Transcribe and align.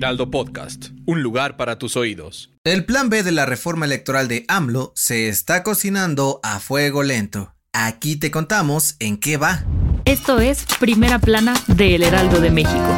Heraldo 0.00 0.30
Podcast, 0.30 0.86
un 1.04 1.22
lugar 1.22 1.58
para 1.58 1.78
tus 1.78 1.94
oídos. 1.94 2.50
El 2.64 2.86
plan 2.86 3.10
B 3.10 3.22
de 3.22 3.32
la 3.32 3.44
reforma 3.44 3.84
electoral 3.84 4.28
de 4.28 4.46
AMLO 4.48 4.94
se 4.96 5.28
está 5.28 5.62
cocinando 5.62 6.40
a 6.42 6.58
fuego 6.58 7.02
lento. 7.02 7.54
Aquí 7.74 8.16
te 8.16 8.30
contamos 8.30 8.96
en 8.98 9.18
qué 9.18 9.36
va. 9.36 9.62
Esto 10.06 10.40
es 10.40 10.64
Primera 10.78 11.18
Plana 11.18 11.52
de 11.66 11.96
El 11.96 12.02
Heraldo 12.02 12.40
de 12.40 12.50
México. 12.50 12.96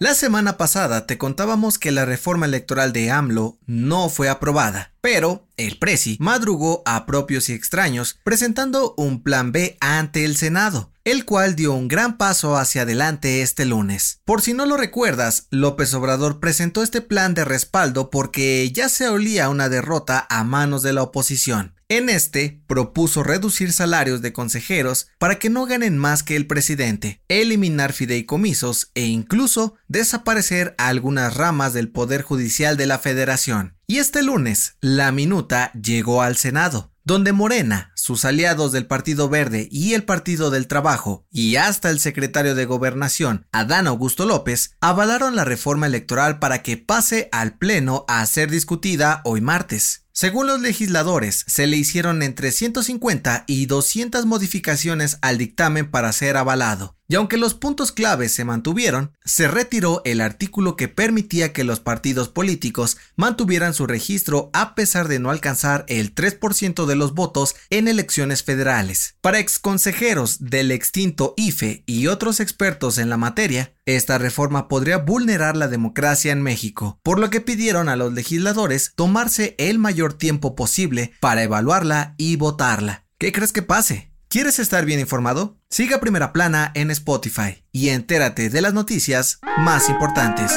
La 0.00 0.14
semana 0.14 0.56
pasada 0.56 1.06
te 1.06 1.18
contábamos 1.18 1.76
que 1.76 1.90
la 1.90 2.06
reforma 2.06 2.46
electoral 2.46 2.94
de 2.94 3.10
AMLO 3.10 3.58
no 3.66 4.08
fue 4.08 4.30
aprobada, 4.30 4.92
pero 5.02 5.46
el 5.58 5.78
Presi 5.78 6.16
madrugó 6.20 6.82
a 6.86 7.04
propios 7.04 7.50
y 7.50 7.52
extraños 7.52 8.18
presentando 8.24 8.94
un 8.96 9.22
plan 9.24 9.52
B 9.52 9.76
ante 9.80 10.24
el 10.24 10.36
Senado, 10.36 10.92
el 11.10 11.24
cual 11.24 11.56
dio 11.56 11.72
un 11.72 11.88
gran 11.88 12.18
paso 12.18 12.58
hacia 12.58 12.82
adelante 12.82 13.40
este 13.40 13.64
lunes. 13.64 14.20
Por 14.26 14.42
si 14.42 14.52
no 14.52 14.66
lo 14.66 14.76
recuerdas, 14.76 15.46
López 15.50 15.94
Obrador 15.94 16.38
presentó 16.38 16.82
este 16.82 17.00
plan 17.00 17.32
de 17.32 17.46
respaldo 17.46 18.10
porque 18.10 18.70
ya 18.72 18.90
se 18.90 19.08
olía 19.08 19.48
una 19.48 19.70
derrota 19.70 20.26
a 20.28 20.44
manos 20.44 20.82
de 20.82 20.92
la 20.92 21.02
oposición. 21.02 21.74
En 21.88 22.10
este, 22.10 22.60
propuso 22.66 23.22
reducir 23.22 23.72
salarios 23.72 24.20
de 24.20 24.34
consejeros 24.34 25.08
para 25.18 25.38
que 25.38 25.48
no 25.48 25.64
ganen 25.64 25.96
más 25.96 26.22
que 26.22 26.36
el 26.36 26.46
presidente, 26.46 27.22
eliminar 27.28 27.94
fideicomisos 27.94 28.90
e 28.94 29.06
incluso 29.06 29.76
desaparecer 29.88 30.74
algunas 30.76 31.34
ramas 31.34 31.72
del 31.72 31.88
Poder 31.88 32.20
Judicial 32.20 32.76
de 32.76 32.84
la 32.84 32.98
Federación. 32.98 33.78
Y 33.86 33.96
este 33.96 34.22
lunes, 34.22 34.76
la 34.82 35.10
minuta 35.12 35.72
llegó 35.72 36.20
al 36.20 36.36
Senado, 36.36 36.92
donde 37.08 37.32
Morena, 37.32 37.90
sus 37.96 38.26
aliados 38.26 38.70
del 38.70 38.86
Partido 38.86 39.30
Verde 39.30 39.66
y 39.72 39.94
el 39.94 40.04
Partido 40.04 40.50
del 40.50 40.68
Trabajo, 40.68 41.26
y 41.30 41.56
hasta 41.56 41.88
el 41.88 42.00
secretario 42.00 42.54
de 42.54 42.66
Gobernación, 42.66 43.46
Adán 43.50 43.86
Augusto 43.86 44.26
López, 44.26 44.76
avalaron 44.82 45.34
la 45.34 45.46
reforma 45.46 45.86
electoral 45.86 46.38
para 46.38 46.62
que 46.62 46.76
pase 46.76 47.30
al 47.32 47.56
Pleno 47.56 48.04
a 48.08 48.24
ser 48.26 48.50
discutida 48.50 49.22
hoy 49.24 49.40
martes. 49.40 50.04
Según 50.12 50.48
los 50.48 50.60
legisladores, 50.60 51.46
se 51.48 51.66
le 51.66 51.78
hicieron 51.78 52.22
entre 52.22 52.52
150 52.52 53.44
y 53.46 53.64
200 53.64 54.26
modificaciones 54.26 55.16
al 55.22 55.38
dictamen 55.38 55.90
para 55.90 56.12
ser 56.12 56.36
avalado. 56.36 56.97
Y 57.10 57.14
aunque 57.14 57.38
los 57.38 57.54
puntos 57.54 57.90
claves 57.90 58.34
se 58.34 58.44
mantuvieron, 58.44 59.16
se 59.24 59.48
retiró 59.48 60.02
el 60.04 60.20
artículo 60.20 60.76
que 60.76 60.88
permitía 60.88 61.54
que 61.54 61.64
los 61.64 61.80
partidos 61.80 62.28
políticos 62.28 62.98
mantuvieran 63.16 63.72
su 63.72 63.86
registro 63.86 64.50
a 64.52 64.74
pesar 64.74 65.08
de 65.08 65.18
no 65.18 65.30
alcanzar 65.30 65.86
el 65.88 66.14
3% 66.14 66.84
de 66.84 66.96
los 66.96 67.14
votos 67.14 67.56
en 67.70 67.88
elecciones 67.88 68.42
federales. 68.42 69.16
Para 69.22 69.38
exconsejeros 69.38 70.50
del 70.50 70.70
extinto 70.70 71.32
IFE 71.38 71.82
y 71.86 72.08
otros 72.08 72.40
expertos 72.40 72.98
en 72.98 73.08
la 73.08 73.16
materia, 73.16 73.72
esta 73.86 74.18
reforma 74.18 74.68
podría 74.68 74.98
vulnerar 74.98 75.56
la 75.56 75.68
democracia 75.68 76.30
en 76.32 76.42
México, 76.42 77.00
por 77.02 77.18
lo 77.18 77.30
que 77.30 77.40
pidieron 77.40 77.88
a 77.88 77.96
los 77.96 78.12
legisladores 78.12 78.92
tomarse 78.94 79.54
el 79.56 79.78
mayor 79.78 80.12
tiempo 80.12 80.54
posible 80.54 81.12
para 81.20 81.42
evaluarla 81.42 82.14
y 82.18 82.36
votarla. 82.36 83.06
¿Qué 83.16 83.32
crees 83.32 83.52
que 83.52 83.62
pase? 83.62 84.07
¿Quieres 84.30 84.58
estar 84.58 84.84
bien 84.84 85.00
informado? 85.00 85.56
Siga 85.70 86.00
Primera 86.00 86.34
Plana 86.34 86.70
en 86.74 86.90
Spotify 86.90 87.64
y 87.72 87.88
entérate 87.88 88.50
de 88.50 88.60
las 88.60 88.74
noticias 88.74 89.40
más 89.56 89.88
importantes. 89.88 90.52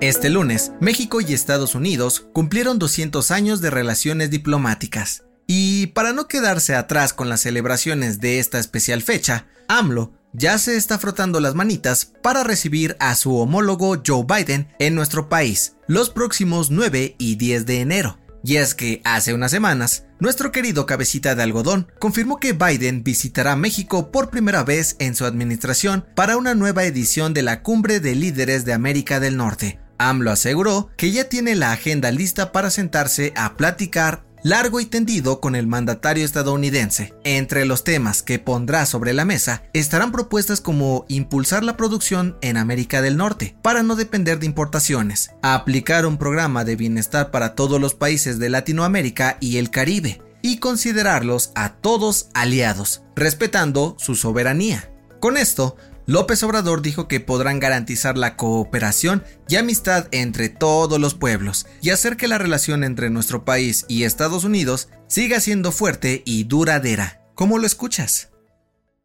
Este 0.00 0.28
lunes, 0.28 0.72
México 0.80 1.20
y 1.20 1.32
Estados 1.32 1.76
Unidos 1.76 2.26
cumplieron 2.32 2.80
200 2.80 3.30
años 3.30 3.60
de 3.60 3.70
relaciones 3.70 4.30
diplomáticas. 4.30 5.22
Y 5.46 5.86
para 5.88 6.12
no 6.12 6.26
quedarse 6.26 6.74
atrás 6.74 7.12
con 7.12 7.28
las 7.28 7.42
celebraciones 7.42 8.18
de 8.18 8.40
esta 8.40 8.58
especial 8.58 9.00
fecha, 9.00 9.46
AMLO 9.68 10.12
ya 10.32 10.58
se 10.58 10.76
está 10.76 10.98
frotando 10.98 11.38
las 11.38 11.54
manitas 11.54 12.12
para 12.20 12.42
recibir 12.42 12.96
a 12.98 13.14
su 13.14 13.36
homólogo 13.36 14.02
Joe 14.04 14.26
Biden 14.26 14.74
en 14.80 14.96
nuestro 14.96 15.28
país 15.28 15.76
los 15.86 16.10
próximos 16.10 16.72
9 16.72 17.14
y 17.16 17.36
10 17.36 17.64
de 17.64 17.80
enero. 17.80 18.18
Y 18.46 18.58
es 18.58 18.76
que 18.76 19.00
hace 19.02 19.34
unas 19.34 19.50
semanas, 19.50 20.04
nuestro 20.20 20.52
querido 20.52 20.86
cabecita 20.86 21.34
de 21.34 21.42
algodón 21.42 21.90
confirmó 21.98 22.38
que 22.38 22.52
Biden 22.52 23.02
visitará 23.02 23.56
México 23.56 24.12
por 24.12 24.30
primera 24.30 24.62
vez 24.62 24.94
en 25.00 25.16
su 25.16 25.24
administración 25.24 26.06
para 26.14 26.36
una 26.36 26.54
nueva 26.54 26.84
edición 26.84 27.34
de 27.34 27.42
la 27.42 27.64
Cumbre 27.64 27.98
de 27.98 28.14
Líderes 28.14 28.64
de 28.64 28.72
América 28.72 29.18
del 29.18 29.36
Norte. 29.36 29.80
AMLO 29.98 30.30
aseguró 30.30 30.90
que 30.96 31.10
ya 31.10 31.28
tiene 31.28 31.56
la 31.56 31.72
agenda 31.72 32.12
lista 32.12 32.52
para 32.52 32.70
sentarse 32.70 33.32
a 33.34 33.56
platicar 33.56 34.25
largo 34.46 34.78
y 34.78 34.86
tendido 34.86 35.40
con 35.40 35.56
el 35.56 35.66
mandatario 35.66 36.24
estadounidense. 36.24 37.12
Entre 37.24 37.64
los 37.64 37.82
temas 37.82 38.22
que 38.22 38.38
pondrá 38.38 38.86
sobre 38.86 39.12
la 39.12 39.24
mesa 39.24 39.64
estarán 39.72 40.12
propuestas 40.12 40.60
como 40.60 41.04
impulsar 41.08 41.64
la 41.64 41.76
producción 41.76 42.38
en 42.42 42.56
América 42.56 43.02
del 43.02 43.16
Norte 43.16 43.56
para 43.60 43.82
no 43.82 43.96
depender 43.96 44.38
de 44.38 44.46
importaciones, 44.46 45.32
aplicar 45.42 46.06
un 46.06 46.16
programa 46.16 46.64
de 46.64 46.76
bienestar 46.76 47.32
para 47.32 47.56
todos 47.56 47.80
los 47.80 47.94
países 47.94 48.38
de 48.38 48.48
Latinoamérica 48.48 49.36
y 49.40 49.56
el 49.56 49.70
Caribe, 49.70 50.22
y 50.42 50.58
considerarlos 50.58 51.50
a 51.56 51.70
todos 51.72 52.28
aliados, 52.32 53.02
respetando 53.16 53.96
su 53.98 54.14
soberanía. 54.14 54.92
Con 55.18 55.38
esto, 55.38 55.76
López 56.06 56.40
Obrador 56.44 56.82
dijo 56.82 57.08
que 57.08 57.18
podrán 57.18 57.58
garantizar 57.58 58.16
la 58.16 58.36
cooperación 58.36 59.24
y 59.48 59.56
amistad 59.56 60.06
entre 60.12 60.48
todos 60.48 61.00
los 61.00 61.14
pueblos 61.14 61.66
y 61.82 61.90
hacer 61.90 62.16
que 62.16 62.28
la 62.28 62.38
relación 62.38 62.84
entre 62.84 63.10
nuestro 63.10 63.44
país 63.44 63.84
y 63.88 64.04
Estados 64.04 64.44
Unidos 64.44 64.88
siga 65.08 65.40
siendo 65.40 65.72
fuerte 65.72 66.22
y 66.24 66.44
duradera. 66.44 67.22
¿Cómo 67.34 67.58
lo 67.58 67.66
escuchas? 67.66 68.30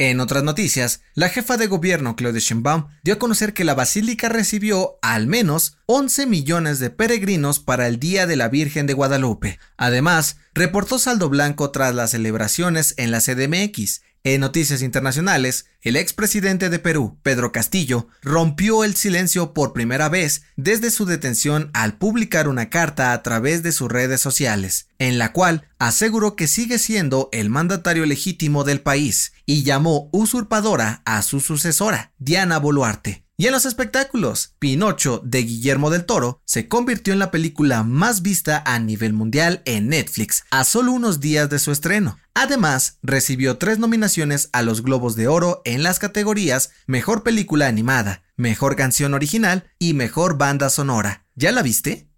En 0.00 0.20
otras 0.20 0.42
noticias, 0.42 1.02
la 1.14 1.28
jefa 1.28 1.58
de 1.58 1.66
gobierno 1.66 2.16
Claudia 2.16 2.40
Sheinbaum 2.40 2.86
dio 3.02 3.14
a 3.14 3.18
conocer 3.18 3.52
que 3.52 3.64
la 3.64 3.74
basílica 3.74 4.30
recibió 4.30 4.98
al 5.02 5.26
menos 5.26 5.76
11 5.86 6.26
millones 6.26 6.78
de 6.78 6.88
peregrinos 6.88 7.60
para 7.60 7.86
el 7.86 7.98
Día 7.98 8.26
de 8.26 8.36
la 8.36 8.48
Virgen 8.48 8.86
de 8.86 8.94
Guadalupe. 8.94 9.58
Además, 9.76 10.38
reportó 10.54 10.98
saldo 10.98 11.28
blanco 11.28 11.70
tras 11.70 11.94
las 11.94 12.12
celebraciones 12.12 12.94
en 12.96 13.10
la 13.10 13.20
CDMX 13.20 14.00
en 14.22 14.40
noticias 14.40 14.82
internacionales, 14.82 15.66
el 15.80 15.96
expresidente 15.96 16.68
de 16.68 16.78
Perú, 16.78 17.18
Pedro 17.22 17.52
Castillo, 17.52 18.08
rompió 18.20 18.84
el 18.84 18.94
silencio 18.94 19.54
por 19.54 19.72
primera 19.72 20.10
vez 20.10 20.42
desde 20.56 20.90
su 20.90 21.06
detención 21.06 21.70
al 21.72 21.96
publicar 21.96 22.46
una 22.46 22.68
carta 22.68 23.12
a 23.12 23.22
través 23.22 23.62
de 23.62 23.72
sus 23.72 23.90
redes 23.90 24.20
sociales, 24.20 24.88
en 24.98 25.16
la 25.16 25.32
cual 25.32 25.68
aseguró 25.78 26.36
que 26.36 26.48
sigue 26.48 26.78
siendo 26.78 27.30
el 27.32 27.48
mandatario 27.48 28.04
legítimo 28.04 28.64
del 28.64 28.82
país 28.82 29.32
y 29.46 29.62
llamó 29.62 30.10
usurpadora 30.12 31.00
a 31.06 31.22
su 31.22 31.40
sucesora, 31.40 32.12
Diana 32.18 32.58
Boluarte. 32.58 33.19
Y 33.40 33.46
en 33.46 33.52
los 33.52 33.64
espectáculos, 33.64 34.54
Pinocho 34.58 35.22
de 35.24 35.42
Guillermo 35.42 35.88
del 35.88 36.04
Toro 36.04 36.42
se 36.44 36.68
convirtió 36.68 37.14
en 37.14 37.18
la 37.18 37.30
película 37.30 37.82
más 37.84 38.20
vista 38.20 38.62
a 38.66 38.78
nivel 38.78 39.14
mundial 39.14 39.62
en 39.64 39.88
Netflix 39.88 40.44
a 40.50 40.62
solo 40.64 40.92
unos 40.92 41.20
días 41.20 41.48
de 41.48 41.58
su 41.58 41.72
estreno. 41.72 42.18
Además, 42.34 42.98
recibió 43.02 43.56
tres 43.56 43.78
nominaciones 43.78 44.50
a 44.52 44.60
los 44.60 44.82
Globos 44.82 45.16
de 45.16 45.26
Oro 45.26 45.62
en 45.64 45.82
las 45.82 45.98
categorías 45.98 46.72
Mejor 46.86 47.22
Película 47.22 47.66
Animada, 47.66 48.24
Mejor 48.36 48.76
Canción 48.76 49.14
Original 49.14 49.64
y 49.78 49.94
Mejor 49.94 50.36
Banda 50.36 50.68
Sonora. 50.68 51.24
¿Ya 51.34 51.50
la 51.50 51.62
viste? 51.62 52.10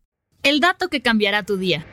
El 0.42 0.58
dato 0.58 0.88
que 0.88 1.02
cambiará 1.02 1.44
tu 1.44 1.56
día. 1.56 1.86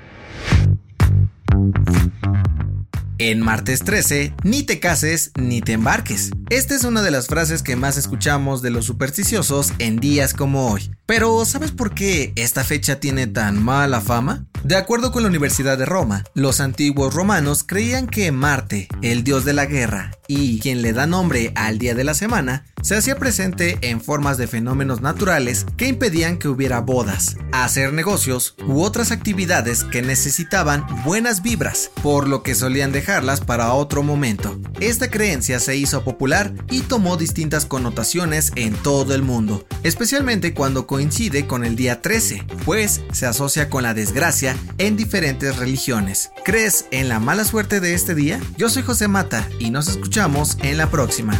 En 3.21 3.41
martes 3.41 3.83
13, 3.83 4.33
ni 4.45 4.63
te 4.63 4.79
cases 4.79 5.31
ni 5.37 5.59
te 5.59 5.73
embarques. 5.73 6.31
Esta 6.49 6.73
es 6.73 6.85
una 6.85 7.01
de 7.01 7.11
las 7.11 7.27
frases 7.27 7.63
que 7.63 7.75
más 7.75 7.97
escuchamos 7.97 8.61
de 8.61 8.69
los 8.69 8.85
supersticiosos 8.85 9.73
en 9.77 9.97
días 9.97 10.33
como 10.33 10.71
hoy. 10.71 10.89
Pero 11.05 11.43
¿sabes 11.43 11.73
por 11.73 11.93
qué 11.93 12.31
esta 12.37 12.63
fecha 12.63 13.01
tiene 13.01 13.27
tan 13.27 13.61
mala 13.61 13.99
fama? 13.99 14.45
De 14.63 14.77
acuerdo 14.77 15.11
con 15.11 15.23
la 15.23 15.27
Universidad 15.27 15.77
de 15.77 15.85
Roma, 15.85 16.23
los 16.33 16.61
antiguos 16.61 17.13
romanos 17.13 17.65
creían 17.65 18.07
que 18.07 18.31
Marte, 18.31 18.87
el 19.01 19.25
dios 19.25 19.43
de 19.43 19.53
la 19.53 19.65
guerra 19.65 20.11
y 20.27 20.59
quien 20.59 20.81
le 20.81 20.93
da 20.93 21.05
nombre 21.05 21.51
al 21.55 21.77
día 21.77 21.95
de 21.95 22.05
la 22.05 22.13
semana, 22.13 22.65
se 22.81 22.95
hacía 22.95 23.17
presente 23.17 23.77
en 23.81 24.01
formas 24.01 24.37
de 24.37 24.47
fenómenos 24.47 25.01
naturales 25.01 25.65
que 25.77 25.87
impedían 25.87 26.37
que 26.37 26.47
hubiera 26.47 26.81
bodas, 26.81 27.37
hacer 27.51 27.93
negocios 27.93 28.55
u 28.65 28.81
otras 28.81 29.11
actividades 29.11 29.83
que 29.83 30.01
necesitaban 30.01 30.85
buenas 31.03 31.41
vibras, 31.41 31.91
por 32.01 32.27
lo 32.27 32.43
que 32.43 32.55
solían 32.55 32.91
dejarlas 32.91 33.41
para 33.41 33.73
otro 33.73 34.03
momento. 34.03 34.59
Esta 34.79 35.09
creencia 35.09 35.59
se 35.59 35.75
hizo 35.75 36.03
popular 36.03 36.53
y 36.69 36.81
tomó 36.81 37.17
distintas 37.17 37.65
connotaciones 37.65 38.51
en 38.55 38.73
todo 38.73 39.13
el 39.15 39.21
mundo, 39.21 39.65
especialmente 39.83 40.53
cuando 40.53 40.87
coincide 40.87 41.47
con 41.47 41.65
el 41.65 41.75
día 41.75 42.01
13, 42.01 42.45
pues 42.65 43.01
se 43.11 43.25
asocia 43.25 43.69
con 43.69 43.83
la 43.83 43.93
desgracia 43.93 44.55
en 44.77 44.97
diferentes 44.97 45.57
religiones. 45.57 46.31
¿Crees 46.43 46.85
en 46.91 47.09
la 47.09 47.19
mala 47.19 47.45
suerte 47.45 47.79
de 47.79 47.93
este 47.93 48.15
día? 48.15 48.39
Yo 48.57 48.69
soy 48.69 48.83
José 48.83 49.07
Mata 49.07 49.47
y 49.59 49.69
nos 49.69 49.87
escuchamos 49.87 50.57
en 50.61 50.77
la 50.77 50.89
próxima. 50.89 51.39